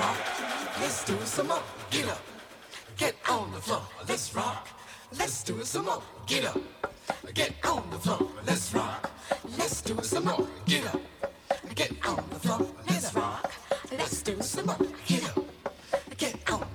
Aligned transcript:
rock. 0.00 0.16
Let's 0.80 1.04
do 1.04 1.14
it 1.14 1.26
some 1.26 1.48
more. 1.48 1.62
Get 1.90 2.08
up. 2.08 2.22
Get 2.96 3.14
on 3.28 3.52
the 3.52 3.60
floor. 3.60 3.82
Let's 4.08 4.34
rock. 4.34 4.68
Let's 5.18 5.42
do 5.44 5.62
some 5.64 5.84
more. 5.84 6.02
Get 6.26 6.44
up. 6.44 6.58
Get 7.34 7.52
on 7.64 7.82
the 7.90 7.98
floor. 7.98 8.22
Let's 8.46 8.74
rock. 8.74 9.10
Let's 9.58 9.82
do 9.82 9.96
some 10.02 10.24
more. 10.24 10.46
Get 10.66 10.86
up. 10.94 11.00
Get 11.74 11.92
on 12.06 12.22
the 12.32 12.38
floor. 12.44 12.66
Let's 12.88 13.14
rock. 13.14 13.52
Let's 13.98 14.22
do 14.22 14.36
some 14.40 14.66
more. 14.66 14.86
Get 15.06 15.24
up. 15.30 15.44
Get 16.16 16.36
on 16.52 16.69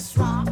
Strong. 0.00 0.49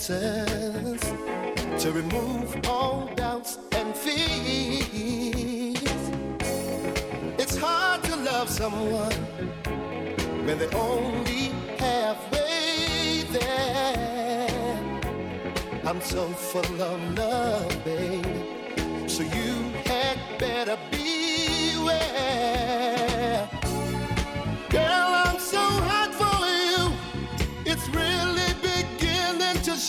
Answers 0.00 1.02
to 1.82 1.92
remove 1.92 2.58
all 2.66 3.10
doubts 3.16 3.58
and 3.72 3.94
fears. 3.94 4.18
It's 7.38 7.58
hard 7.58 8.02
to 8.04 8.16
love 8.16 8.48
someone 8.48 9.12
when 10.46 10.58
they're 10.58 10.74
only 10.74 11.52
halfway 11.78 13.24
there. 13.30 14.78
I'm 15.84 16.00
so 16.00 16.28
full 16.28 16.82
of 16.82 17.18
love, 17.18 17.84
baby. 17.84 19.06
So 19.06 19.22
you 19.22 19.70
had 19.84 20.18
better 20.38 20.78
beware. 20.90 22.20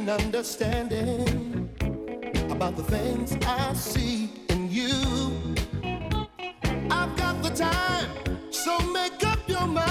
an 0.00 0.08
understanding 0.08 1.68
about 2.50 2.74
the 2.74 2.82
things 2.84 3.36
I 3.46 3.74
see 3.74 4.30
in 4.48 4.70
you. 4.70 4.88
I've 6.90 7.14
got 7.16 7.42
the 7.42 7.50
time, 7.50 8.08
so 8.50 8.78
make 8.92 9.22
up 9.24 9.46
your 9.46 9.66
mind. 9.66 9.89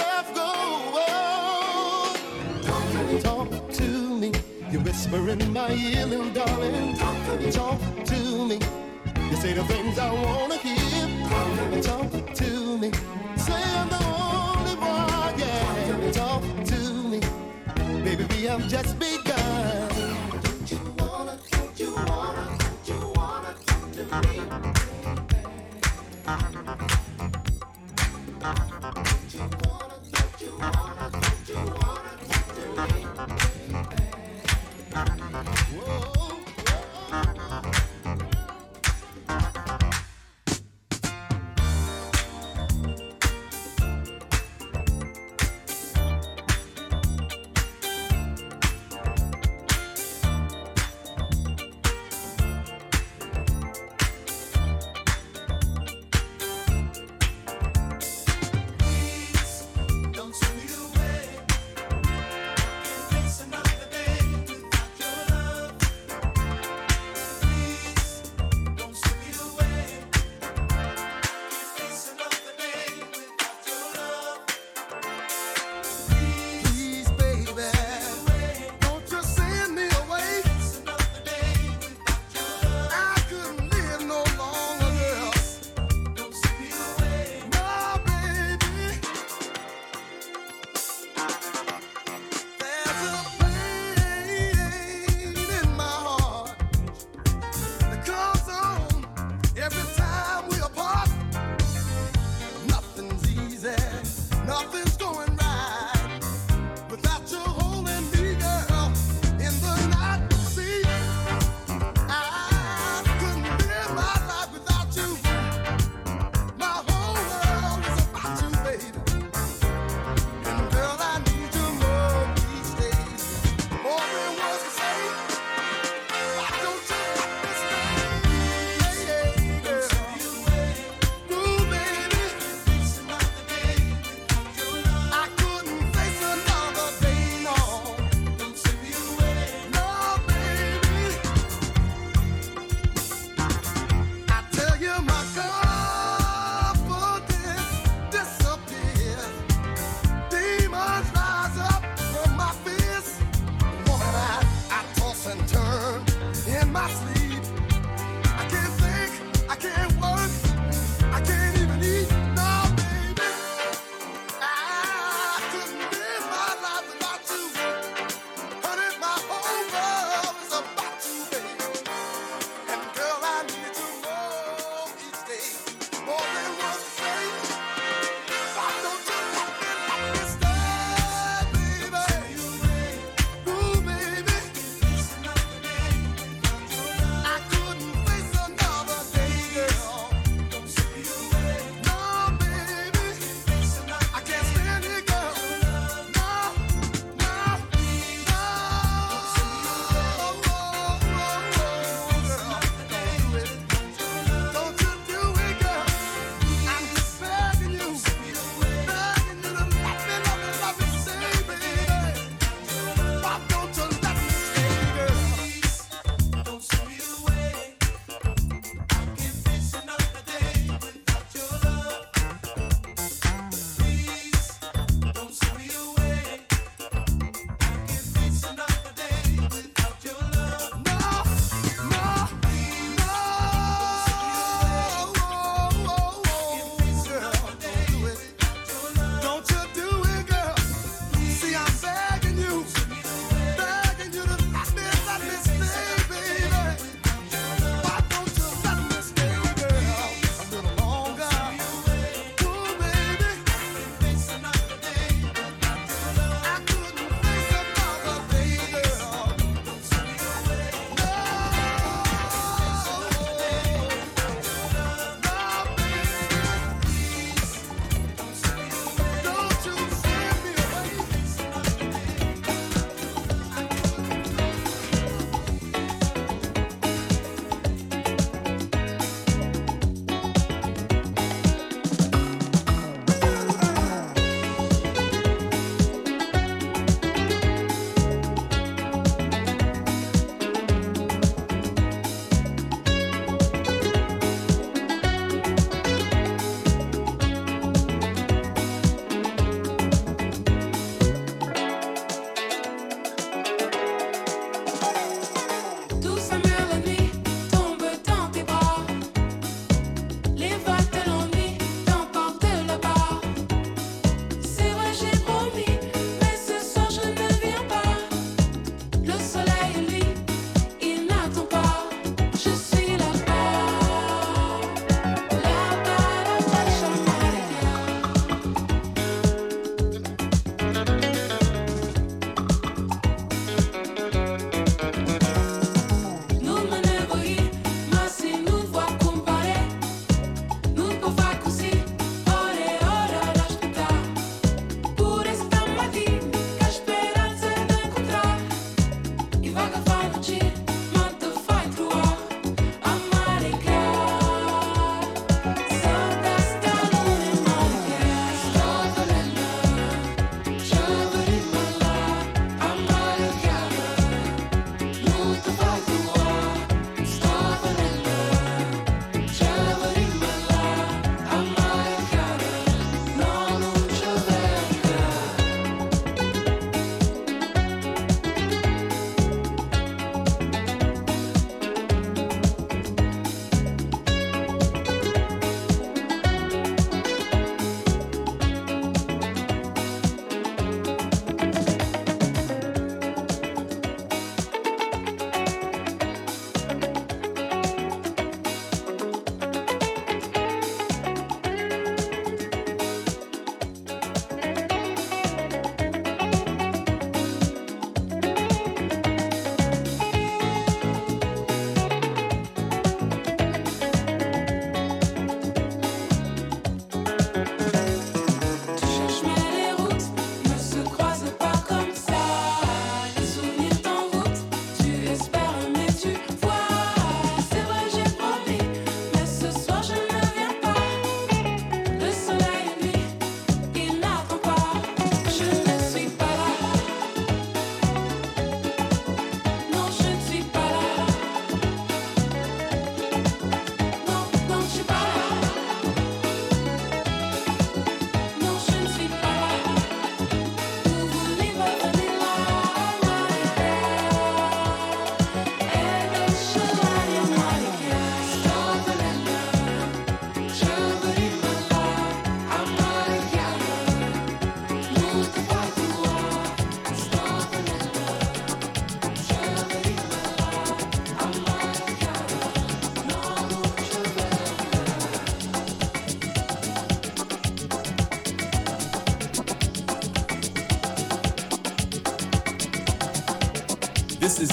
Oh. 0.00 0.28
whisper 5.08 5.30
in 5.30 5.52
my 5.52 5.70
ear, 5.72 6.06
little 6.06 6.30
darling. 6.30 6.94
Talk 7.52 7.78
to 8.04 8.46
me. 8.46 8.58
You 9.30 9.36
say 9.36 9.52
the 9.52 9.64
things 9.64 9.98
I 9.98 10.12
wanna 10.12 10.56
hear. 10.56 11.82
Talk 11.82 12.10
to 12.34 12.78
me. 12.78 12.90
Say 13.36 13.62
I'm 13.78 13.88
the 13.88 14.02
only 14.26 14.74
one, 14.74 15.38
yeah. 15.38 16.10
Talk 16.12 16.42
to 16.72 16.80
me. 17.10 17.20
Baby, 18.04 18.24
we 18.30 18.44
have 18.44 18.66
just 18.68 18.98
begun. 18.98 19.88
Don't 20.42 20.70
you 20.72 20.80
wanna, 20.98 21.38
don't 21.52 21.80
you 21.80 21.94
wanna, 21.94 22.44
don't 22.58 22.88
you 22.88 23.12
wanna 23.16 23.54
talk 23.66 23.92
to 23.92 24.04
me? 24.28 24.34
Don't 26.26 26.67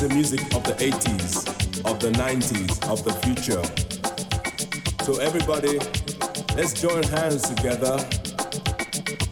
the 0.07 0.13
music 0.13 0.41
of 0.53 0.63
the 0.63 0.73
80s, 0.73 1.47
of 1.83 1.99
the 1.99 2.11
90s, 2.11 2.87
of 2.91 3.03
the 3.03 3.13
future. 3.25 3.63
So 5.03 5.19
everybody, 5.19 5.79
let's 6.55 6.79
join 6.79 7.01
hands 7.01 7.49
together 7.49 7.97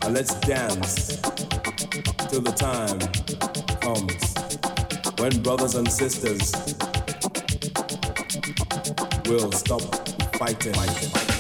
and 0.01 0.15
let's 0.15 0.33
dance 0.39 1.21
till 2.29 2.41
the 2.41 2.53
time 2.55 2.97
comes 3.81 4.33
when 5.19 5.43
brothers 5.43 5.75
and 5.75 5.87
sisters 5.91 6.51
will 9.27 9.51
stop 9.51 9.81
fighting. 10.37 10.73
This 10.73 11.32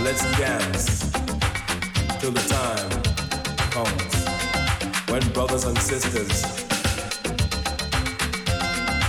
let's 0.00 0.22
dance 0.38 1.10
till 2.20 2.30
the 2.32 2.44
time 2.48 3.02
comes 3.70 5.08
when 5.08 5.32
brothers 5.32 5.64
and 5.64 5.78
sisters 5.78 6.42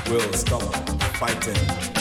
will 0.09 0.33
stop 0.33 0.63
fighting. 1.17 1.96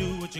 You 0.00 0.30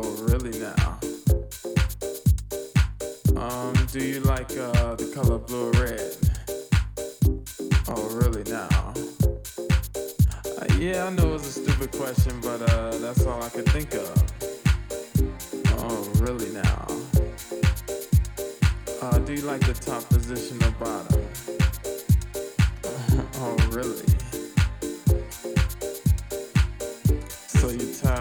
Oh, 0.00 0.14
really 0.28 0.56
now? 0.60 1.00
Um, 3.36 3.74
do 3.90 3.98
you 3.98 4.20
like 4.20 4.48
uh, 4.56 4.94
the 4.94 5.10
color 5.12 5.38
blue 5.38 5.70
or 5.70 5.72
red? 5.72 6.16
Oh, 7.88 8.08
really 8.14 8.44
now? 8.44 8.94
Uh, 10.56 10.74
yeah, 10.78 11.06
I 11.06 11.10
know 11.10 11.34
it's 11.34 11.56
a 11.56 11.64
stupid 11.64 11.90
question, 11.90 12.40
but 12.40 12.62
uh, 12.70 12.96
that's 12.98 13.26
all 13.26 13.42
I 13.42 13.48
could 13.48 13.68
think 13.70 13.92
of. 13.94 14.14
Oh, 15.78 16.08
really 16.20 16.50
now? 16.52 16.86
Uh, 19.02 19.18
do 19.18 19.34
you 19.34 19.42
like 19.42 19.66
the 19.66 19.74
top 19.74 20.08
position 20.10 20.62
or 20.62 20.70
bottom? 20.78 21.26
oh, 23.42 23.56
really? 23.72 24.17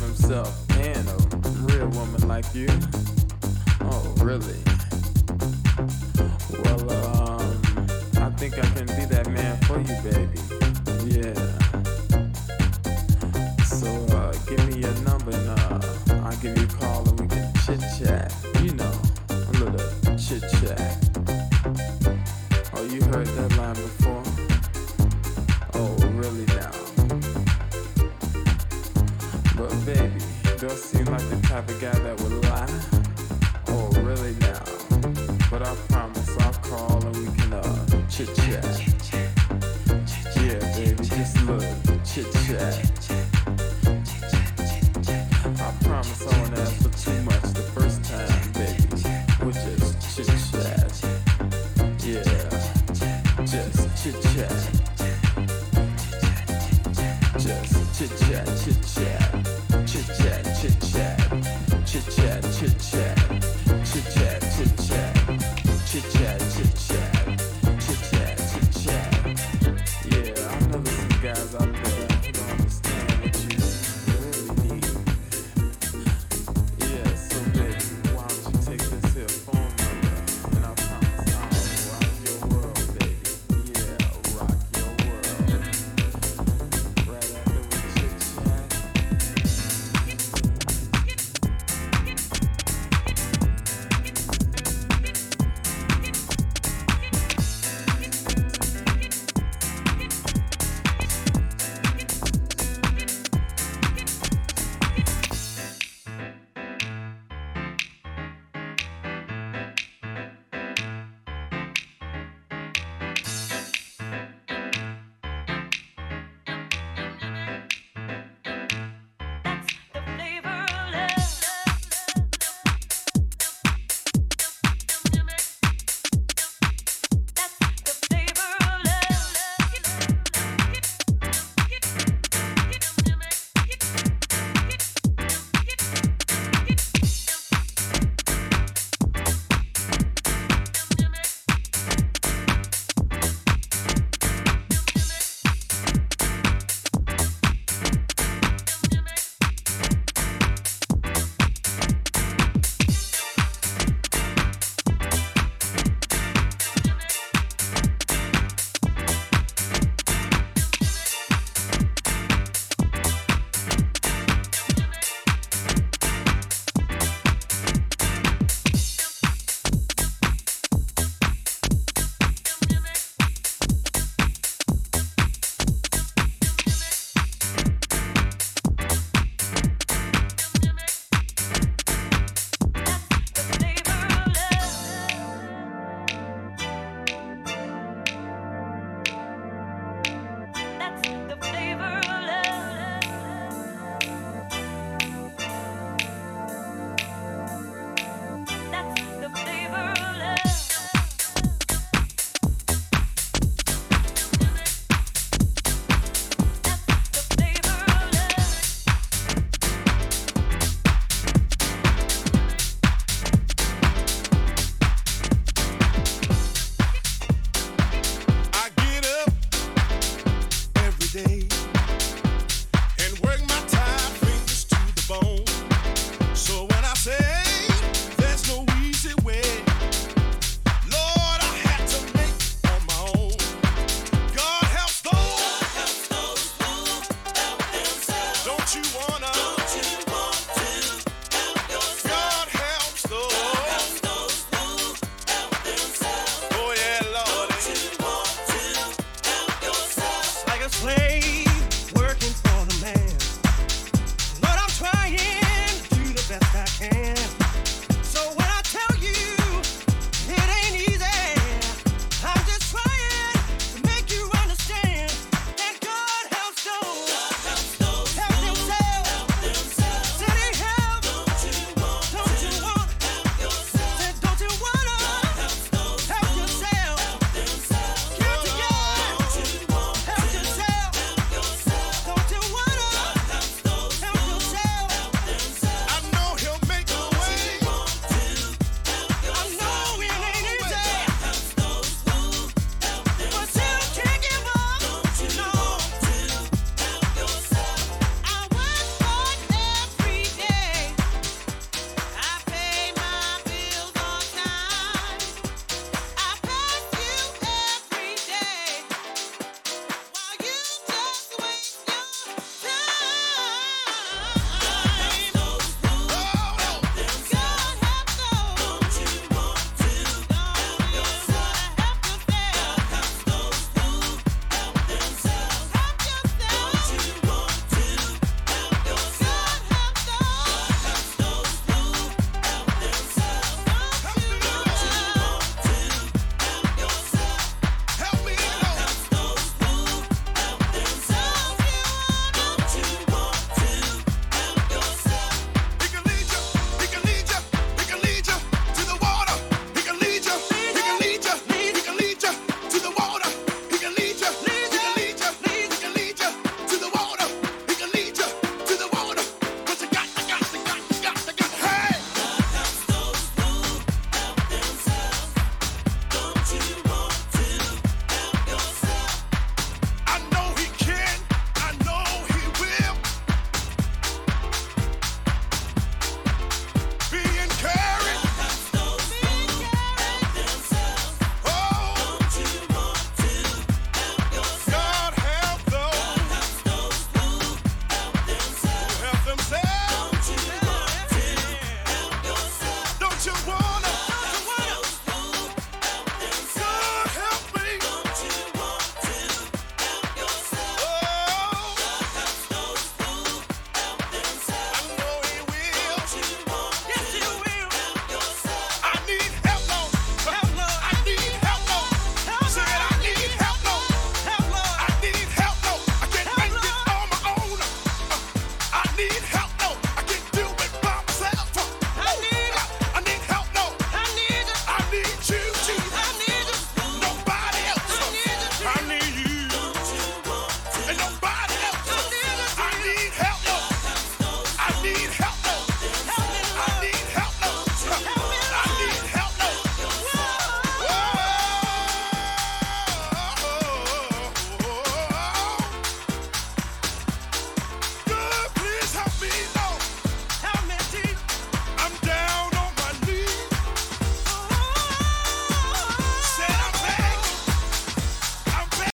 himself 0.00 0.67